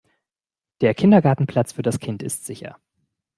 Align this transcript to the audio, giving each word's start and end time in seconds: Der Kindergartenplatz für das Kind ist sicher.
Der 0.81 0.95
Kindergartenplatz 0.95 1.73
für 1.73 1.83
das 1.83 1.99
Kind 1.99 2.23
ist 2.23 2.43
sicher. 2.47 2.79